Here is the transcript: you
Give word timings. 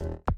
you 0.00 0.37